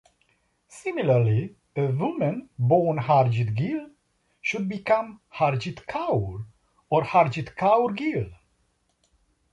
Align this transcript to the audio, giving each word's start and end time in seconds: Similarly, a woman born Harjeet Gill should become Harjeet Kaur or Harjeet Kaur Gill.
Similarly, 0.81 1.57
a 1.75 1.85
woman 1.91 2.49
born 2.57 2.97
Harjeet 2.97 3.53
Gill 3.53 3.91
should 4.41 4.67
become 4.67 5.21
Harjeet 5.31 5.85
Kaur 5.85 6.43
or 6.89 7.03
Harjeet 7.03 7.53
Kaur 7.55 7.95
Gill. 7.95 8.31